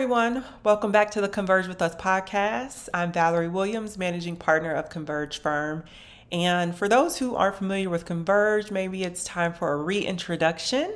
everyone. 0.00 0.42
Welcome 0.64 0.92
back 0.92 1.10
to 1.10 1.20
the 1.20 1.28
Converge 1.28 1.68
with 1.68 1.82
Us 1.82 1.94
podcast. 1.94 2.88
I'm 2.94 3.12
Valerie 3.12 3.48
Williams, 3.48 3.98
managing 3.98 4.34
partner 4.34 4.72
of 4.72 4.88
Converge 4.88 5.42
Firm. 5.42 5.84
And 6.32 6.74
for 6.74 6.88
those 6.88 7.18
who 7.18 7.36
aren't 7.36 7.56
familiar 7.56 7.90
with 7.90 8.06
Converge, 8.06 8.70
maybe 8.70 9.04
it's 9.04 9.24
time 9.24 9.52
for 9.52 9.72
a 9.72 9.76
reintroduction. 9.76 10.94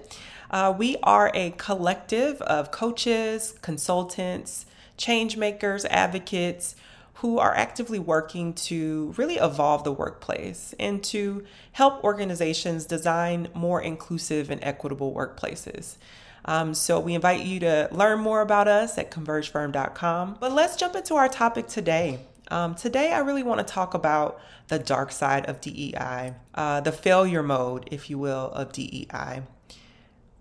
Uh, 0.50 0.72
we 0.74 0.96
are 1.02 1.30
a 1.34 1.50
collective 1.58 2.40
of 2.40 2.70
coaches, 2.70 3.56
consultants, 3.60 4.64
change 4.96 5.36
makers, 5.36 5.84
advocates 5.90 6.74
who 7.16 7.38
are 7.38 7.54
actively 7.54 7.98
working 7.98 8.54
to 8.54 9.12
really 9.18 9.36
evolve 9.36 9.84
the 9.84 9.92
workplace 9.92 10.74
and 10.80 11.04
to 11.04 11.44
help 11.72 12.02
organizations 12.02 12.86
design 12.86 13.48
more 13.52 13.82
inclusive 13.82 14.48
and 14.48 14.64
equitable 14.64 15.12
workplaces. 15.12 15.96
Um, 16.44 16.74
so 16.74 17.00
we 17.00 17.14
invite 17.14 17.44
you 17.44 17.60
to 17.60 17.88
learn 17.90 18.20
more 18.20 18.40
about 18.40 18.68
us 18.68 18.98
at 18.98 19.10
convergefirm.com. 19.10 20.36
But 20.40 20.52
let's 20.52 20.76
jump 20.76 20.94
into 20.94 21.14
our 21.14 21.28
topic 21.28 21.66
today. 21.66 22.20
Um, 22.50 22.74
today, 22.74 23.12
I 23.12 23.20
really 23.20 23.42
want 23.42 23.66
to 23.66 23.72
talk 23.72 23.94
about 23.94 24.40
the 24.68 24.78
dark 24.78 25.12
side 25.12 25.46
of 25.46 25.60
DEI, 25.60 26.34
uh, 26.54 26.80
the 26.80 26.92
failure 26.92 27.42
mode, 27.42 27.88
if 27.90 28.10
you 28.10 28.18
will, 28.18 28.50
of 28.52 28.72
DEI. 28.72 29.42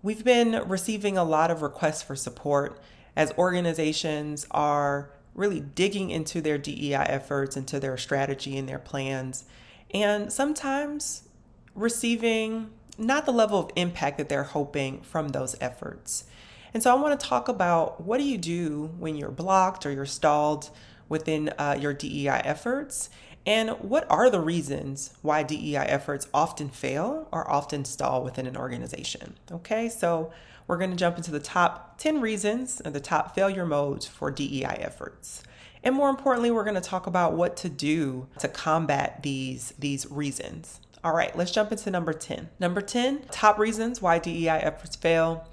We've 0.02 0.24
been 0.24 0.68
receiving 0.68 1.16
a 1.16 1.24
lot 1.24 1.50
of 1.50 1.62
requests 1.62 2.02
for 2.02 2.14
support 2.14 2.78
as 3.16 3.32
organizations 3.38 4.46
are 4.50 5.10
really 5.34 5.60
digging 5.60 6.10
into 6.10 6.40
their 6.40 6.58
DEI 6.58 6.94
efforts, 6.94 7.56
into 7.56 7.80
their 7.80 7.96
strategy 7.96 8.58
and 8.58 8.68
their 8.68 8.78
plans, 8.78 9.44
and 9.92 10.32
sometimes 10.32 11.22
receiving 11.74 12.70
not 12.98 13.26
the 13.26 13.32
level 13.32 13.58
of 13.58 13.70
impact 13.76 14.18
that 14.18 14.28
they're 14.28 14.44
hoping 14.44 15.00
from 15.02 15.28
those 15.28 15.56
efforts. 15.60 16.24
And 16.72 16.82
so 16.82 16.90
I 16.90 17.00
want 17.00 17.18
to 17.18 17.26
talk 17.26 17.48
about 17.48 18.00
what 18.02 18.18
do 18.18 18.24
you 18.24 18.38
do 18.38 18.90
when 18.98 19.16
you're 19.16 19.30
blocked 19.30 19.86
or 19.86 19.92
you're 19.92 20.06
stalled 20.06 20.70
within 21.08 21.50
uh, 21.58 21.76
your 21.78 21.92
DEI 21.92 22.40
efforts, 22.44 23.10
and 23.46 23.70
what 23.80 24.06
are 24.10 24.30
the 24.30 24.40
reasons 24.40 25.14
why 25.22 25.42
DEI 25.42 25.76
efforts 25.76 26.26
often 26.32 26.70
fail 26.70 27.28
or 27.30 27.48
often 27.50 27.84
stall 27.84 28.24
within 28.24 28.46
an 28.46 28.56
organization. 28.56 29.36
Okay, 29.52 29.88
so 29.88 30.32
we're 30.66 30.78
going 30.78 30.90
to 30.90 30.96
jump 30.96 31.18
into 31.18 31.30
the 31.30 31.40
top 31.40 31.98
10 31.98 32.20
reasons 32.20 32.80
and 32.80 32.94
the 32.94 33.00
top 33.00 33.34
failure 33.34 33.66
modes 33.66 34.06
for 34.06 34.30
DEI 34.30 34.78
efforts. 34.80 35.42
And 35.82 35.94
more 35.94 36.08
importantly, 36.08 36.50
we're 36.50 36.64
going 36.64 36.74
to 36.74 36.80
talk 36.80 37.06
about 37.06 37.34
what 37.34 37.56
to 37.58 37.68
do 37.68 38.26
to 38.38 38.48
combat 38.48 39.22
these, 39.22 39.74
these 39.78 40.10
reasons. 40.10 40.80
All 41.04 41.12
right, 41.12 41.36
let's 41.36 41.50
jump 41.50 41.70
into 41.70 41.90
number 41.90 42.14
10. 42.14 42.48
Number 42.58 42.80
10, 42.80 43.26
top 43.30 43.58
reasons 43.58 44.00
why 44.00 44.18
DEI 44.18 44.48
efforts 44.48 44.96
fail. 44.96 45.46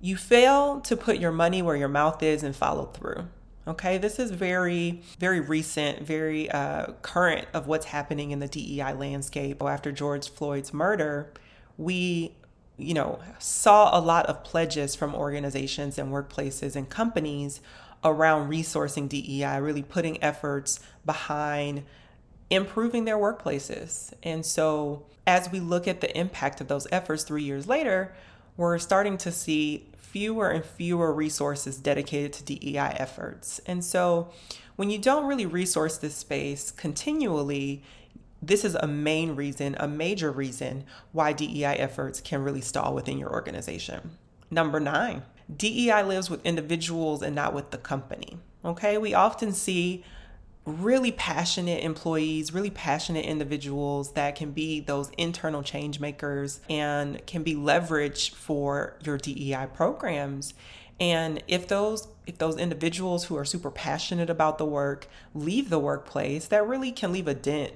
You 0.00 0.16
fail 0.16 0.80
to 0.80 0.96
put 0.96 1.18
your 1.18 1.30
money 1.30 1.62
where 1.62 1.76
your 1.76 1.88
mouth 1.88 2.20
is 2.24 2.42
and 2.42 2.56
follow 2.56 2.86
through. 2.86 3.28
Okay, 3.68 3.98
this 3.98 4.18
is 4.18 4.32
very, 4.32 5.00
very 5.20 5.38
recent, 5.38 6.02
very 6.02 6.50
uh, 6.50 6.86
current 7.02 7.46
of 7.54 7.68
what's 7.68 7.86
happening 7.86 8.32
in 8.32 8.40
the 8.40 8.48
DEI 8.48 8.94
landscape. 8.94 9.62
After 9.62 9.92
George 9.92 10.28
Floyd's 10.28 10.74
murder, 10.74 11.32
we, 11.78 12.34
you 12.76 12.94
know, 12.94 13.20
saw 13.38 13.96
a 13.96 14.00
lot 14.00 14.26
of 14.26 14.42
pledges 14.42 14.96
from 14.96 15.14
organizations 15.14 15.98
and 15.98 16.12
workplaces 16.12 16.74
and 16.74 16.88
companies 16.88 17.60
around 18.02 18.50
resourcing 18.50 19.08
DEI, 19.08 19.60
really 19.60 19.82
putting 19.82 20.20
efforts 20.20 20.80
behind 21.04 21.84
improving 22.50 23.04
their 23.04 23.16
workplaces. 23.16 24.12
And 24.22 24.44
so, 24.44 25.06
as 25.26 25.50
we 25.50 25.60
look 25.60 25.86
at 25.86 26.00
the 26.00 26.16
impact 26.18 26.60
of 26.60 26.68
those 26.68 26.86
efforts 26.90 27.22
three 27.22 27.44
years 27.44 27.68
later, 27.68 28.12
we're 28.56 28.78
starting 28.78 29.16
to 29.18 29.30
see 29.30 29.86
fewer 29.96 30.50
and 30.50 30.64
fewer 30.64 31.12
resources 31.12 31.78
dedicated 31.78 32.32
to 32.32 32.44
DEI 32.44 32.96
efforts. 32.98 33.60
And 33.66 33.84
so, 33.84 34.30
when 34.76 34.90
you 34.90 34.98
don't 34.98 35.26
really 35.26 35.46
resource 35.46 35.98
this 35.98 36.16
space 36.16 36.70
continually, 36.70 37.82
this 38.42 38.64
is 38.64 38.74
a 38.74 38.86
main 38.86 39.36
reason, 39.36 39.76
a 39.78 39.86
major 39.86 40.30
reason 40.30 40.84
why 41.12 41.32
DEI 41.32 41.76
efforts 41.76 42.20
can 42.20 42.42
really 42.42 42.62
stall 42.62 42.94
within 42.94 43.18
your 43.18 43.30
organization. 43.30 44.16
Number 44.50 44.80
nine, 44.80 45.22
DEI 45.54 46.02
lives 46.02 46.30
with 46.30 46.44
individuals 46.44 47.22
and 47.22 47.34
not 47.34 47.54
with 47.54 47.70
the 47.70 47.78
company. 47.78 48.38
Okay, 48.64 48.98
we 48.98 49.14
often 49.14 49.52
see 49.52 50.04
really 50.66 51.12
passionate 51.12 51.82
employees, 51.82 52.52
really 52.52 52.70
passionate 52.70 53.24
individuals 53.24 54.12
that 54.12 54.36
can 54.36 54.52
be 54.52 54.80
those 54.80 55.10
internal 55.16 55.62
change 55.62 56.00
makers 56.00 56.60
and 56.68 57.24
can 57.26 57.42
be 57.42 57.54
leveraged 57.54 58.34
for 58.34 58.96
your 59.02 59.16
DEI 59.16 59.68
programs. 59.72 60.54
And 60.98 61.42
if 61.48 61.66
those 61.66 62.08
if 62.26 62.38
those 62.38 62.58
individuals 62.58 63.24
who 63.24 63.36
are 63.36 63.44
super 63.44 63.70
passionate 63.70 64.30
about 64.30 64.58
the 64.58 64.64
work 64.64 65.08
leave 65.34 65.70
the 65.70 65.78
workplace, 65.78 66.46
that 66.48 66.66
really 66.68 66.92
can 66.92 67.12
leave 67.12 67.26
a 67.26 67.34
dent 67.34 67.72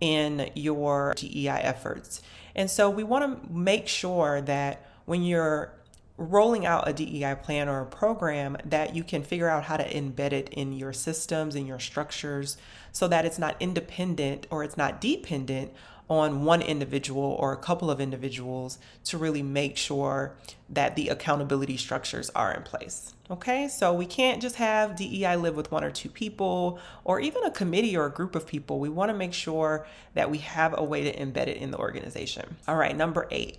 in 0.00 0.50
your 0.54 1.14
DEI 1.16 1.60
efforts. 1.60 2.22
And 2.54 2.70
so 2.70 2.88
we 2.88 3.04
want 3.04 3.42
to 3.44 3.52
make 3.52 3.88
sure 3.88 4.40
that 4.42 4.86
when 5.04 5.22
you're 5.22 5.72
rolling 6.18 6.66
out 6.66 6.88
a 6.88 6.92
DEI 6.92 7.36
plan 7.36 7.68
or 7.68 7.80
a 7.80 7.86
program 7.86 8.56
that 8.64 8.94
you 8.94 9.04
can 9.04 9.22
figure 9.22 9.48
out 9.48 9.64
how 9.64 9.76
to 9.76 9.88
embed 9.88 10.32
it 10.32 10.48
in 10.50 10.72
your 10.72 10.92
systems 10.92 11.54
and 11.54 11.66
your 11.66 11.78
structures 11.78 12.58
so 12.92 13.06
that 13.08 13.24
it's 13.24 13.38
not 13.38 13.56
independent 13.60 14.46
or 14.50 14.64
it's 14.64 14.76
not 14.76 15.00
dependent 15.00 15.72
on 16.10 16.44
one 16.44 16.62
individual 16.62 17.36
or 17.38 17.52
a 17.52 17.56
couple 17.56 17.90
of 17.90 18.00
individuals 18.00 18.78
to 19.04 19.18
really 19.18 19.42
make 19.42 19.76
sure 19.76 20.34
that 20.68 20.96
the 20.96 21.08
accountability 21.08 21.76
structures 21.76 22.30
are 22.30 22.52
in 22.52 22.62
place. 22.62 23.14
Okay, 23.30 23.68
so 23.68 23.92
we 23.92 24.06
can't 24.06 24.40
just 24.40 24.56
have 24.56 24.96
DEI 24.96 25.36
live 25.36 25.54
with 25.54 25.70
one 25.70 25.84
or 25.84 25.90
two 25.90 26.08
people 26.08 26.80
or 27.04 27.20
even 27.20 27.44
a 27.44 27.50
committee 27.50 27.96
or 27.96 28.06
a 28.06 28.10
group 28.10 28.34
of 28.34 28.46
people. 28.46 28.80
We 28.80 28.88
want 28.88 29.10
to 29.10 29.16
make 29.16 29.34
sure 29.34 29.86
that 30.14 30.30
we 30.30 30.38
have 30.38 30.74
a 30.76 30.82
way 30.82 31.04
to 31.04 31.14
embed 31.14 31.46
it 31.46 31.58
in 31.58 31.70
the 31.70 31.78
organization. 31.78 32.56
All 32.66 32.76
right, 32.76 32.96
number 32.96 33.28
eight 33.30 33.58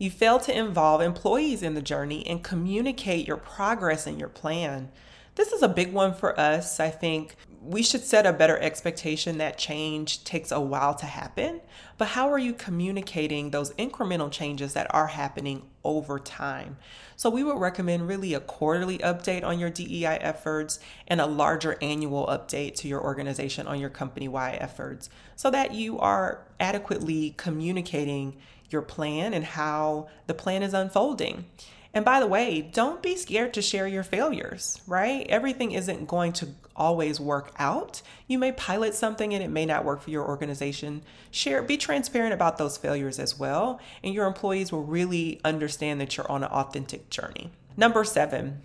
you 0.00 0.10
fail 0.10 0.38
to 0.38 0.58
involve 0.58 1.02
employees 1.02 1.62
in 1.62 1.74
the 1.74 1.82
journey 1.82 2.26
and 2.26 2.42
communicate 2.42 3.28
your 3.28 3.36
progress 3.36 4.06
and 4.06 4.18
your 4.18 4.30
plan. 4.30 4.90
This 5.34 5.52
is 5.52 5.62
a 5.62 5.68
big 5.68 5.92
one 5.92 6.14
for 6.14 6.40
us. 6.40 6.80
I 6.80 6.88
think 6.88 7.36
we 7.62 7.82
should 7.82 8.02
set 8.02 8.24
a 8.24 8.32
better 8.32 8.58
expectation 8.58 9.36
that 9.38 9.58
change 9.58 10.24
takes 10.24 10.50
a 10.50 10.60
while 10.60 10.94
to 10.94 11.04
happen. 11.04 11.60
But 11.98 12.08
how 12.08 12.30
are 12.32 12.38
you 12.38 12.54
communicating 12.54 13.50
those 13.50 13.74
incremental 13.74 14.32
changes 14.32 14.72
that 14.72 14.86
are 14.94 15.08
happening 15.08 15.64
over 15.84 16.18
time? 16.18 16.78
So, 17.16 17.28
we 17.28 17.44
would 17.44 17.58
recommend 17.58 18.08
really 18.08 18.32
a 18.32 18.40
quarterly 18.40 18.96
update 18.98 19.44
on 19.44 19.58
your 19.58 19.68
DEI 19.68 20.16
efforts 20.16 20.80
and 21.08 21.20
a 21.20 21.26
larger 21.26 21.76
annual 21.82 22.26
update 22.28 22.74
to 22.76 22.88
your 22.88 23.02
organization 23.02 23.66
on 23.66 23.78
your 23.78 23.90
company 23.90 24.28
wide 24.28 24.56
efforts 24.58 25.10
so 25.36 25.50
that 25.50 25.74
you 25.74 25.98
are 25.98 26.46
adequately 26.58 27.34
communicating 27.36 28.38
your 28.70 28.82
plan 28.82 29.34
and 29.34 29.44
how 29.44 30.08
the 30.26 30.34
plan 30.34 30.62
is 30.62 30.74
unfolding. 30.74 31.44
And 31.92 32.04
by 32.04 32.20
the 32.20 32.26
way, 32.26 32.62
don't 32.62 33.02
be 33.02 33.16
scared 33.16 33.52
to 33.54 33.62
share 33.62 33.88
your 33.88 34.04
failures, 34.04 34.80
right? 34.86 35.26
Everything 35.28 35.72
isn't 35.72 36.06
going 36.06 36.32
to 36.34 36.48
always 36.76 37.18
work 37.18 37.52
out. 37.58 38.00
You 38.28 38.38
may 38.38 38.52
pilot 38.52 38.94
something 38.94 39.34
and 39.34 39.42
it 39.42 39.50
may 39.50 39.66
not 39.66 39.84
work 39.84 40.00
for 40.00 40.10
your 40.10 40.26
organization. 40.26 41.02
Share, 41.32 41.62
be 41.62 41.76
transparent 41.76 42.32
about 42.32 42.58
those 42.58 42.76
failures 42.76 43.18
as 43.18 43.38
well, 43.38 43.80
and 44.04 44.14
your 44.14 44.26
employees 44.26 44.70
will 44.70 44.84
really 44.84 45.40
understand 45.44 46.00
that 46.00 46.16
you're 46.16 46.30
on 46.30 46.44
an 46.44 46.50
authentic 46.50 47.10
journey. 47.10 47.50
Number 47.76 48.04
seven, 48.04 48.62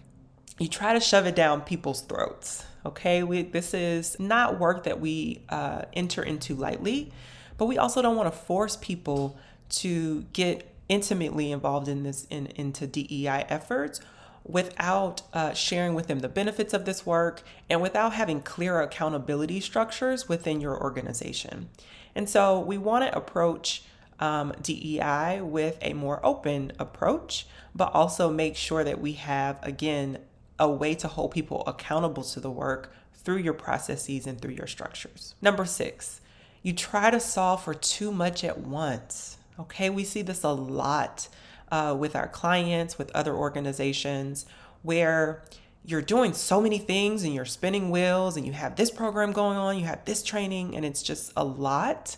you 0.59 0.67
try 0.67 0.93
to 0.93 0.99
shove 0.99 1.25
it 1.25 1.35
down 1.35 1.61
people's 1.61 2.01
throats. 2.01 2.63
Okay, 2.85 3.23
we, 3.23 3.41
this 3.41 3.73
is 3.73 4.19
not 4.19 4.59
work 4.59 4.83
that 4.83 5.01
we 5.01 5.41
uh, 5.49 5.81
enter 5.93 6.21
into 6.21 6.53
lightly, 6.53 7.11
but 7.57 7.65
we 7.65 7.79
also 7.79 8.01
don't 8.03 8.15
want 8.15 8.31
to 8.31 8.39
force 8.39 8.77
people 8.77 9.37
to 9.69 10.25
get 10.33 10.71
intimately 10.87 11.51
involved 11.51 11.87
in 11.87 12.03
this 12.03 12.25
in, 12.29 12.47
into 12.47 12.85
DEI 12.85 13.45
efforts 13.49 14.01
without 14.43 15.23
uh, 15.33 15.53
sharing 15.53 15.95
with 15.95 16.07
them 16.07 16.19
the 16.19 16.29
benefits 16.29 16.73
of 16.73 16.85
this 16.85 17.05
work 17.05 17.41
and 17.69 17.81
without 17.81 18.13
having 18.13 18.41
clear 18.41 18.79
accountability 18.79 19.59
structures 19.59 20.29
within 20.29 20.61
your 20.61 20.79
organization. 20.79 21.67
And 22.13 22.29
so 22.29 22.59
we 22.59 22.77
want 22.77 23.05
to 23.05 23.17
approach 23.17 23.83
um, 24.19 24.53
DEI 24.61 25.41
with 25.41 25.77
a 25.81 25.93
more 25.93 26.23
open 26.23 26.71
approach, 26.79 27.47
but 27.73 27.93
also 27.93 28.31
make 28.31 28.55
sure 28.55 28.83
that 28.83 29.01
we 29.01 29.13
have, 29.13 29.59
again, 29.63 30.19
a 30.59 30.69
way 30.69 30.95
to 30.95 31.07
hold 31.07 31.31
people 31.31 31.63
accountable 31.67 32.23
to 32.23 32.39
the 32.39 32.51
work 32.51 32.93
through 33.13 33.37
your 33.37 33.53
processes 33.53 34.27
and 34.27 34.39
through 34.39 34.53
your 34.53 34.67
structures. 34.67 35.35
Number 35.41 35.65
six, 35.65 36.21
you 36.61 36.71
try 36.71 37.09
to 37.09 37.19
solve 37.19 37.63
for 37.63 37.73
too 37.73 38.11
much 38.11 38.43
at 38.43 38.59
once. 38.59 39.34
Okay, 39.59 39.89
we 39.89 40.03
see 40.03 40.21
this 40.21 40.43
a 40.43 40.49
lot 40.49 41.29
uh, 41.71 41.95
with 41.97 42.15
our 42.15 42.27
clients, 42.27 42.97
with 42.97 43.11
other 43.15 43.33
organizations, 43.33 44.45
where 44.81 45.43
you're 45.85 46.01
doing 46.01 46.33
so 46.33 46.59
many 46.59 46.77
things 46.77 47.23
and 47.23 47.33
you're 47.33 47.45
spinning 47.45 47.89
wheels 47.89 48.35
and 48.35 48.45
you 48.45 48.53
have 48.53 48.75
this 48.75 48.91
program 48.91 49.31
going 49.31 49.57
on, 49.57 49.77
you 49.77 49.85
have 49.85 50.03
this 50.05 50.23
training, 50.23 50.75
and 50.75 50.83
it's 50.85 51.01
just 51.03 51.31
a 51.37 51.43
lot. 51.43 52.17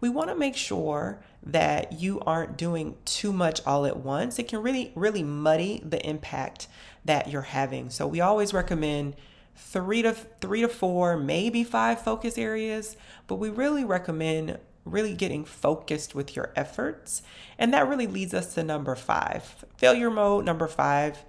We 0.00 0.08
want 0.08 0.30
to 0.30 0.34
make 0.34 0.56
sure 0.56 1.22
that 1.44 1.92
you 2.00 2.20
aren't 2.20 2.56
doing 2.56 2.96
too 3.04 3.32
much 3.32 3.60
all 3.66 3.86
at 3.86 3.98
once, 3.98 4.38
it 4.38 4.48
can 4.48 4.62
really, 4.62 4.92
really 4.94 5.22
muddy 5.22 5.82
the 5.84 6.04
impact 6.06 6.68
that 7.04 7.28
you're 7.28 7.42
having. 7.42 7.90
So 7.90 8.06
we 8.06 8.20
always 8.20 8.52
recommend 8.52 9.16
three 9.54 10.02
to 10.02 10.12
three 10.12 10.62
to 10.62 10.68
four, 10.68 11.16
maybe 11.16 11.62
five 11.64 12.00
focus 12.00 12.38
areas, 12.38 12.96
but 13.26 13.36
we 13.36 13.50
really 13.50 13.84
recommend 13.84 14.58
really 14.84 15.14
getting 15.14 15.44
focused 15.44 16.14
with 16.14 16.34
your 16.34 16.52
efforts. 16.56 17.22
And 17.58 17.72
that 17.72 17.88
really 17.88 18.06
leads 18.06 18.34
us 18.34 18.54
to 18.54 18.62
number 18.62 18.94
five. 18.96 19.64
Failure 19.76 20.10
mode 20.10 20.44
number 20.44 20.66
five 20.66 21.24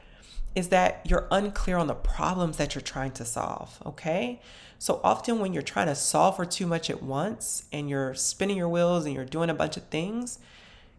is 0.55 0.69
that 0.69 1.01
you're 1.05 1.27
unclear 1.31 1.77
on 1.77 1.87
the 1.87 1.95
problems 1.95 2.57
that 2.57 2.75
you're 2.75 2.81
trying 2.81 3.11
to 3.11 3.25
solve. 3.25 3.81
Okay. 3.85 4.41
So 4.77 4.99
often 5.03 5.39
when 5.39 5.53
you're 5.53 5.61
trying 5.61 5.87
to 5.87 5.95
solve 5.95 6.35
for 6.35 6.45
too 6.45 6.67
much 6.67 6.89
at 6.89 7.01
once 7.01 7.63
and 7.71 7.89
you're 7.89 8.13
spinning 8.15 8.57
your 8.57 8.69
wheels 8.69 9.05
and 9.05 9.15
you're 9.15 9.25
doing 9.25 9.49
a 9.49 9.53
bunch 9.53 9.77
of 9.77 9.83
things, 9.85 10.39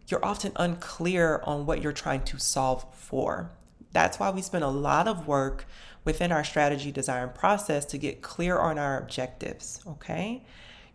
you're 0.09 0.25
often 0.25 0.53
unclear 0.57 1.41
on 1.45 1.67
what 1.67 1.83
you're 1.83 1.93
trying 1.93 2.23
to 2.25 2.39
solve 2.39 2.85
for. 2.95 3.51
That's 3.93 4.19
why 4.19 4.31
we 4.31 4.43
spend 4.43 4.65
a 4.65 4.69
lot 4.69 5.07
of 5.07 5.27
work 5.27 5.67
within 6.05 6.33
our 6.33 6.45
strategy 6.45 6.93
design 6.93 7.31
process 7.35 7.85
to 7.87 7.99
get 7.99 8.23
clear 8.23 8.59
on 8.59 8.79
our 8.79 8.99
objectives. 8.99 9.81
Okay. 9.87 10.43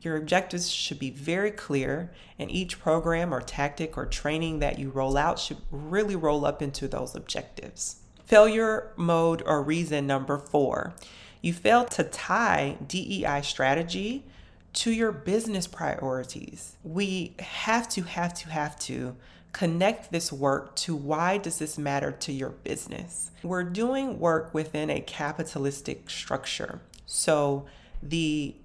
Your 0.01 0.16
objectives 0.16 0.69
should 0.69 1.00
be 1.00 1.10
very 1.10 1.51
clear, 1.51 2.12
and 2.38 2.50
each 2.50 2.80
program 2.80 3.34
or 3.34 3.42
tactic 3.42 3.98
or 3.98 4.06
training 4.06 4.60
that 4.60 4.80
you 4.80 4.90
roll 4.90 5.18
out 5.18 5.40
should 5.40 5.57
really 5.72 6.16
roll 6.16 6.46
up 6.46 6.62
into 6.62 6.88
those 6.88 7.16
objectives. 7.16 7.98
Failure 8.25 8.94
mode 8.96 9.44
or 9.46 9.62
reason 9.63 10.07
number 10.07 10.38
four 10.38 10.94
you 11.42 11.54
fail 11.54 11.86
to 11.86 12.04
tie 12.04 12.78
DEI 12.86 13.42
strategy 13.44 14.25
to 14.74 14.92
your 14.92 15.12
business 15.12 15.68
priorities. 15.68 16.75
We 16.84 17.36
have 17.40 17.88
to, 17.90 18.04
have 18.04 18.34
to, 18.36 18.50
have 18.50 18.78
to 18.80 19.16
connect 19.52 20.12
this 20.12 20.31
work 20.31 20.75
to 20.75 20.95
why 20.95 21.38
does 21.38 21.57
this 21.57 21.78
matter 21.78 22.12
to 22.12 22.31
your 22.31 22.50
business. 22.50 23.31
We're 23.42 23.63
doing 23.63 24.19
work 24.19 24.54
within 24.54 24.90
a 24.90 25.00
capitalistic 25.00 26.10
structure. 26.10 26.81
So 27.06 27.66
the 28.04 28.56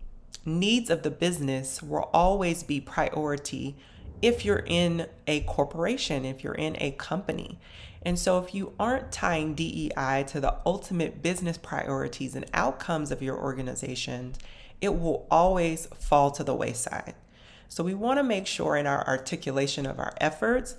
needs 0.45 0.91
of 0.91 1.03
the 1.03 1.11
business 1.11 1.83
will 1.83 2.11
always 2.13 2.63
be 2.63 2.81
priority 2.81 3.77
if 4.23 4.45
you're 4.45 4.65
in 4.67 5.07
a 5.27 5.41
corporation, 5.41 6.25
if 6.25 6.43
you're 6.43 6.55
in 6.55 6.77
a 6.81 6.93
company. 6.93 7.59
And 8.03 8.19
so, 8.19 8.39
if 8.39 8.55
you 8.55 8.75
aren't 8.79 9.13
tying 9.13 9.55
DEI 9.55 10.25
to 10.29 10.41
the 10.41 10.57
ultimate 10.67 11.23
business 11.23 11.57
priorities 11.57 12.35
and 12.35 12.45
outcomes 12.53 13.11
of 13.11 13.23
your 13.23 13.39
organization, 13.39 14.35
it 14.81 14.99
will 14.99 15.27
always 15.31 15.87
fall 15.99 16.31
to 16.33 16.45
the 16.45 16.55
wayside. 16.55 17.15
So, 17.69 17.83
we 17.83 17.95
want 17.95 18.19
to 18.19 18.23
make 18.23 18.47
sure 18.47 18.77
in 18.77 18.87
our 18.87 19.07
articulation 19.07 19.87
of 19.87 19.99
our 19.99 20.15
efforts, 20.21 20.77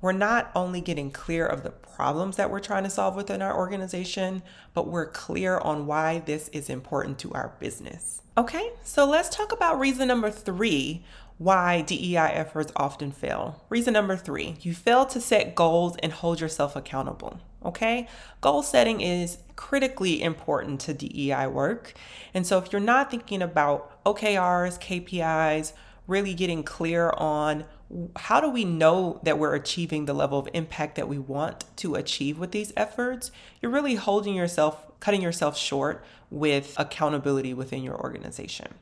we're 0.00 0.12
not 0.12 0.50
only 0.54 0.80
getting 0.80 1.10
clear 1.10 1.46
of 1.46 1.62
the 1.62 1.70
problems 1.70 2.36
that 2.36 2.50
we're 2.50 2.60
trying 2.60 2.84
to 2.84 2.90
solve 2.90 3.16
within 3.16 3.42
our 3.42 3.56
organization, 3.56 4.42
but 4.72 4.86
we're 4.86 5.10
clear 5.10 5.58
on 5.58 5.86
why 5.86 6.20
this 6.20 6.48
is 6.48 6.70
important 6.70 7.18
to 7.18 7.32
our 7.32 7.54
business. 7.58 8.22
Okay, 8.36 8.70
so 8.84 9.04
let's 9.04 9.28
talk 9.28 9.52
about 9.52 9.80
reason 9.80 10.06
number 10.08 10.30
three 10.30 11.02
why 11.38 11.82
DEI 11.82 12.32
efforts 12.32 12.72
often 12.76 13.12
fail. 13.12 13.64
Reason 13.68 13.92
number 13.92 14.16
three 14.16 14.56
you 14.60 14.74
fail 14.74 15.06
to 15.06 15.20
set 15.20 15.54
goals 15.54 15.96
and 16.02 16.12
hold 16.12 16.40
yourself 16.40 16.76
accountable. 16.76 17.40
Okay, 17.64 18.06
goal 18.40 18.62
setting 18.62 19.00
is 19.00 19.38
critically 19.56 20.22
important 20.22 20.80
to 20.82 20.94
DEI 20.94 21.48
work. 21.48 21.94
And 22.32 22.46
so 22.46 22.58
if 22.58 22.72
you're 22.72 22.80
not 22.80 23.10
thinking 23.10 23.42
about 23.42 24.04
OKRs, 24.04 24.78
KPIs, 24.80 25.72
really 26.06 26.34
getting 26.34 26.62
clear 26.62 27.10
on 27.16 27.64
how 28.16 28.40
do 28.40 28.50
we 28.50 28.64
know 28.64 29.20
that 29.22 29.38
we're 29.38 29.54
achieving 29.54 30.04
the 30.04 30.12
level 30.12 30.38
of 30.38 30.48
impact 30.52 30.96
that 30.96 31.08
we 31.08 31.18
want 31.18 31.64
to 31.76 31.94
achieve 31.94 32.38
with 32.38 32.52
these 32.52 32.72
efforts, 32.76 33.30
you're 33.60 33.72
really 33.72 33.94
holding 33.94 34.34
yourself, 34.34 34.86
cutting 35.00 35.22
yourself 35.22 35.56
short 35.56 36.04
with 36.30 36.74
accountability 36.76 37.54
within 37.54 37.82
your 37.82 37.98
organization. 37.98 38.74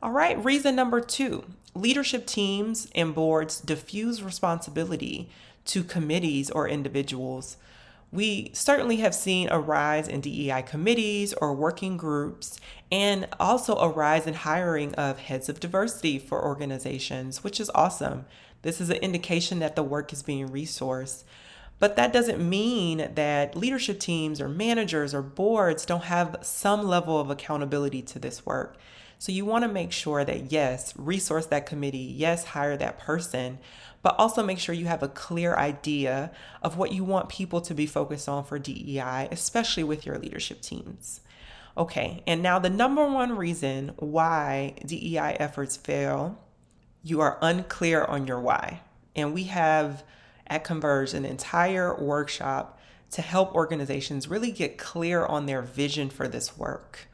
All 0.00 0.12
right, 0.12 0.42
reason 0.44 0.76
number 0.76 1.00
two 1.00 1.44
leadership 1.74 2.26
teams 2.26 2.88
and 2.94 3.14
boards 3.14 3.60
diffuse 3.60 4.22
responsibility 4.22 5.28
to 5.66 5.84
committees 5.84 6.50
or 6.50 6.68
individuals. 6.68 7.56
We 8.10 8.50
certainly 8.54 8.96
have 8.96 9.14
seen 9.14 9.48
a 9.50 9.60
rise 9.60 10.08
in 10.08 10.22
DEI 10.22 10.62
committees 10.62 11.34
or 11.34 11.54
working 11.54 11.98
groups, 11.98 12.58
and 12.90 13.28
also 13.38 13.76
a 13.76 13.88
rise 13.88 14.26
in 14.26 14.32
hiring 14.32 14.94
of 14.94 15.18
heads 15.18 15.50
of 15.50 15.60
diversity 15.60 16.18
for 16.18 16.42
organizations, 16.42 17.44
which 17.44 17.60
is 17.60 17.70
awesome. 17.74 18.24
This 18.62 18.80
is 18.80 18.88
an 18.88 18.96
indication 18.96 19.58
that 19.58 19.76
the 19.76 19.82
work 19.82 20.12
is 20.12 20.22
being 20.22 20.48
resourced. 20.48 21.24
But 21.78 21.96
that 21.96 22.12
doesn't 22.12 22.40
mean 22.40 23.10
that 23.14 23.56
leadership 23.56 24.00
teams 24.00 24.40
or 24.40 24.48
managers 24.48 25.14
or 25.14 25.22
boards 25.22 25.86
don't 25.86 26.04
have 26.04 26.36
some 26.42 26.86
level 26.86 27.20
of 27.20 27.30
accountability 27.30 28.02
to 28.02 28.18
this 28.18 28.44
work. 28.44 28.76
So 29.18 29.32
you 29.32 29.44
want 29.44 29.64
to 29.64 29.68
make 29.68 29.90
sure 29.90 30.24
that, 30.24 30.52
yes, 30.52 30.94
resource 30.96 31.46
that 31.46 31.66
committee, 31.66 31.98
yes, 31.98 32.44
hire 32.44 32.76
that 32.76 32.98
person, 32.98 33.58
but 34.00 34.14
also 34.16 34.44
make 34.44 34.60
sure 34.60 34.74
you 34.74 34.86
have 34.86 35.02
a 35.02 35.08
clear 35.08 35.56
idea 35.56 36.30
of 36.62 36.76
what 36.76 36.92
you 36.92 37.02
want 37.02 37.28
people 37.28 37.60
to 37.62 37.74
be 37.74 37.86
focused 37.86 38.28
on 38.28 38.44
for 38.44 38.60
DEI, 38.60 39.28
especially 39.32 39.82
with 39.82 40.06
your 40.06 40.18
leadership 40.18 40.60
teams. 40.60 41.20
Okay, 41.76 42.22
and 42.26 42.42
now 42.42 42.58
the 42.58 42.70
number 42.70 43.06
one 43.08 43.36
reason 43.36 43.92
why 43.96 44.74
DEI 44.86 45.36
efforts 45.40 45.76
fail, 45.76 46.38
you 47.02 47.20
are 47.20 47.38
unclear 47.42 48.04
on 48.04 48.26
your 48.26 48.40
why. 48.40 48.80
And 49.16 49.34
we 49.34 49.44
have 49.44 50.04
at 50.46 50.64
Converge 50.64 51.12
an 51.12 51.24
entire 51.24 51.94
workshop 52.00 52.80
to 53.10 53.22
help 53.22 53.54
organizations 53.54 54.28
really 54.28 54.52
get 54.52 54.78
clear 54.78 55.24
on 55.26 55.46
their 55.46 55.62
vision 55.62 56.08
for 56.08 56.28
this 56.28 56.56
work. 56.56 57.08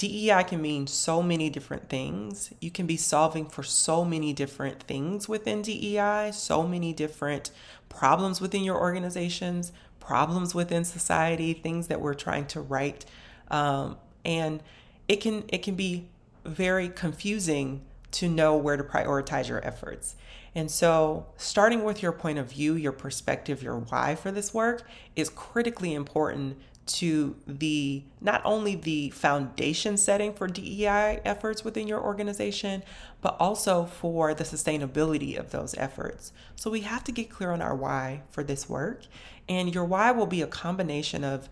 DEI 0.00 0.44
can 0.44 0.62
mean 0.62 0.86
so 0.86 1.22
many 1.22 1.50
different 1.50 1.90
things. 1.90 2.54
You 2.58 2.70
can 2.70 2.86
be 2.86 2.96
solving 2.96 3.44
for 3.44 3.62
so 3.62 4.02
many 4.02 4.32
different 4.32 4.82
things 4.84 5.28
within 5.28 5.60
DEI, 5.60 6.30
so 6.32 6.66
many 6.66 6.94
different 6.94 7.50
problems 7.90 8.40
within 8.40 8.64
your 8.64 8.80
organizations, 8.80 9.72
problems 10.00 10.54
within 10.54 10.86
society, 10.86 11.52
things 11.52 11.88
that 11.88 12.00
we're 12.00 12.14
trying 12.14 12.46
to 12.46 12.62
right. 12.62 13.04
Um, 13.50 13.98
and 14.24 14.62
it 15.06 15.20
can 15.20 15.44
it 15.48 15.62
can 15.62 15.74
be 15.74 16.08
very 16.46 16.88
confusing 16.88 17.82
to 18.12 18.26
know 18.26 18.56
where 18.56 18.78
to 18.78 18.82
prioritize 18.82 19.48
your 19.48 19.62
efforts. 19.66 20.16
And 20.54 20.70
so, 20.70 21.26
starting 21.36 21.84
with 21.84 22.02
your 22.02 22.12
point 22.12 22.38
of 22.38 22.50
view, 22.50 22.72
your 22.74 22.92
perspective, 22.92 23.62
your 23.62 23.76
why 23.76 24.14
for 24.14 24.32
this 24.32 24.54
work 24.54 24.88
is 25.14 25.28
critically 25.28 25.92
important 25.92 26.56
to 26.86 27.36
the 27.46 28.02
not 28.20 28.42
only 28.44 28.74
the 28.74 29.10
foundation 29.10 29.96
setting 29.96 30.32
for 30.32 30.48
DEI 30.48 31.20
efforts 31.24 31.64
within 31.64 31.86
your 31.86 32.00
organization, 32.00 32.82
but 33.20 33.36
also 33.38 33.84
for 33.84 34.34
the 34.34 34.44
sustainability 34.44 35.38
of 35.38 35.50
those 35.50 35.74
efforts. 35.76 36.32
So 36.56 36.70
we 36.70 36.80
have 36.80 37.04
to 37.04 37.12
get 37.12 37.30
clear 37.30 37.52
on 37.52 37.62
our 37.62 37.76
why 37.76 38.22
for 38.30 38.42
this 38.42 38.68
work. 38.68 39.02
And 39.48 39.74
your 39.74 39.84
why 39.84 40.10
will 40.10 40.26
be 40.26 40.42
a 40.42 40.46
combination 40.46 41.22
of 41.22 41.48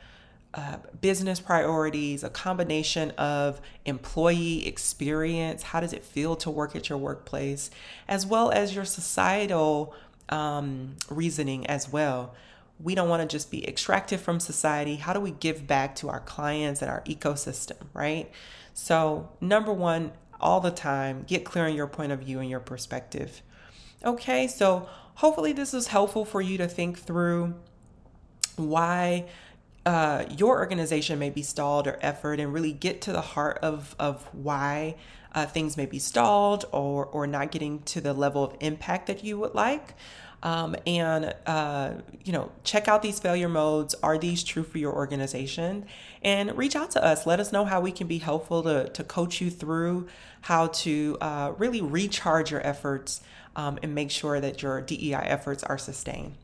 uh, 0.54 0.78
business 1.00 1.40
priorities, 1.40 2.24
a 2.24 2.30
combination 2.30 3.10
of 3.12 3.60
employee 3.84 4.66
experience, 4.66 5.62
how 5.62 5.78
does 5.80 5.92
it 5.92 6.04
feel 6.04 6.36
to 6.36 6.50
work 6.50 6.74
at 6.74 6.88
your 6.88 6.98
workplace, 6.98 7.70
as 8.08 8.26
well 8.26 8.50
as 8.50 8.74
your 8.74 8.86
societal 8.86 9.94
um, 10.28 10.96
reasoning 11.08 11.66
as 11.66 11.88
well. 11.88 12.34
We 12.80 12.94
don't 12.94 13.08
want 13.08 13.22
to 13.22 13.28
just 13.28 13.50
be 13.50 13.66
extracted 13.66 14.20
from 14.20 14.40
society. 14.40 14.96
How 14.96 15.12
do 15.12 15.20
we 15.20 15.32
give 15.32 15.66
back 15.66 15.96
to 15.96 16.08
our 16.08 16.20
clients 16.20 16.80
and 16.80 16.90
our 16.90 17.02
ecosystem, 17.02 17.76
right? 17.92 18.30
So, 18.72 19.30
number 19.40 19.72
one, 19.72 20.12
all 20.40 20.60
the 20.60 20.70
time, 20.70 21.24
get 21.26 21.44
clear 21.44 21.66
on 21.66 21.74
your 21.74 21.88
point 21.88 22.12
of 22.12 22.20
view 22.20 22.38
and 22.38 22.48
your 22.48 22.60
perspective. 22.60 23.42
Okay, 24.04 24.46
so 24.46 24.88
hopefully 25.14 25.52
this 25.52 25.74
is 25.74 25.88
helpful 25.88 26.24
for 26.24 26.40
you 26.40 26.58
to 26.58 26.68
think 26.68 26.98
through 26.98 27.54
why 28.54 29.26
uh, 29.84 30.24
your 30.36 30.58
organization 30.58 31.18
may 31.18 31.30
be 31.30 31.42
stalled 31.42 31.86
or 31.88 31.98
effort 32.00 32.38
and 32.38 32.52
really 32.52 32.72
get 32.72 33.00
to 33.02 33.12
the 33.12 33.20
heart 33.20 33.58
of, 33.62 33.96
of 33.98 34.22
why 34.32 34.94
uh, 35.34 35.46
things 35.46 35.76
may 35.76 35.86
be 35.86 35.98
stalled 35.98 36.64
or, 36.72 37.06
or 37.06 37.26
not 37.26 37.50
getting 37.50 37.82
to 37.82 38.00
the 38.00 38.12
level 38.12 38.44
of 38.44 38.56
impact 38.60 39.06
that 39.06 39.24
you 39.24 39.38
would 39.38 39.54
like. 39.54 39.94
Um, 40.42 40.76
and 40.86 41.34
uh, 41.46 41.94
you 42.24 42.32
know 42.32 42.52
check 42.62 42.86
out 42.86 43.02
these 43.02 43.18
failure 43.18 43.48
modes. 43.48 43.94
Are 44.02 44.18
these 44.18 44.44
true 44.44 44.62
for 44.62 44.78
your 44.78 44.92
organization? 44.92 45.86
And 46.22 46.56
reach 46.56 46.76
out 46.76 46.92
to 46.92 47.04
us. 47.04 47.26
Let 47.26 47.40
us 47.40 47.52
know 47.52 47.64
how 47.64 47.80
we 47.80 47.92
can 47.92 48.06
be 48.06 48.18
helpful 48.18 48.62
to, 48.64 48.88
to 48.88 49.04
coach 49.04 49.40
you 49.40 49.50
through 49.50 50.08
how 50.42 50.68
to 50.68 51.16
uh, 51.20 51.52
really 51.58 51.80
recharge 51.80 52.50
your 52.50 52.64
efforts 52.66 53.20
um, 53.56 53.78
and 53.82 53.94
make 53.94 54.10
sure 54.10 54.40
that 54.40 54.62
your 54.62 54.80
dei 54.80 55.12
efforts 55.14 55.62
are 55.64 55.78
sustained 55.78 56.34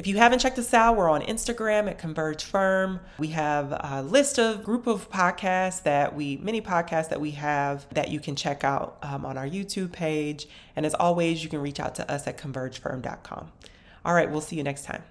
If 0.00 0.06
you 0.06 0.16
haven't 0.16 0.38
checked 0.38 0.58
us 0.58 0.72
out, 0.72 0.96
we're 0.96 1.10
on 1.10 1.20
Instagram 1.20 1.86
at 1.86 1.98
Converge 1.98 2.42
Firm. 2.42 3.00
We 3.18 3.26
have 3.28 3.70
a 3.78 4.02
list 4.02 4.38
of 4.38 4.64
group 4.64 4.86
of 4.86 5.10
podcasts 5.10 5.82
that 5.82 6.16
we, 6.16 6.38
many 6.38 6.62
podcasts 6.62 7.10
that 7.10 7.20
we 7.20 7.32
have 7.32 7.86
that 7.92 8.08
you 8.08 8.18
can 8.18 8.34
check 8.34 8.64
out 8.64 8.96
um, 9.02 9.26
on 9.26 9.36
our 9.36 9.46
YouTube 9.46 9.92
page. 9.92 10.48
And 10.74 10.86
as 10.86 10.94
always, 10.94 11.44
you 11.44 11.50
can 11.50 11.60
reach 11.60 11.80
out 11.80 11.96
to 11.96 12.10
us 12.10 12.26
at 12.26 12.38
convergefirm.com. 12.38 13.52
All 14.02 14.14
right, 14.14 14.30
we'll 14.30 14.40
see 14.40 14.56
you 14.56 14.62
next 14.62 14.86
time. 14.86 15.02